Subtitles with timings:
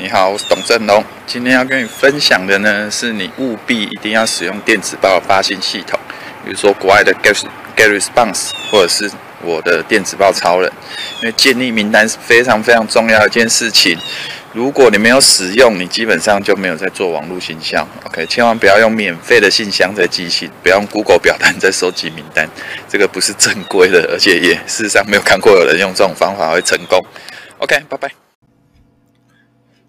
[0.00, 1.04] 你好，我是董振龙。
[1.26, 5.98] 今天要跟你分享的呢，是你务必一定要使用电子报发信系统，
[6.44, 7.12] 比如说国外的
[7.76, 9.10] GetResponse，或者是
[9.42, 10.72] 我的电子报超人。
[11.20, 13.98] 因为建立名单是非常非常重要的一件事情。
[14.52, 17.84] 如果你没有使用，你基本上就没有在做网络行销。
[18.04, 22.48] OK，千万不要用免费的信箱在寄信，不要用 Google 表单在收集名单，
[22.88, 27.04] 这个不是正规的，而且也事实上没有看过有人用这种方法会成功。
[27.58, 28.27] OK，拜拜。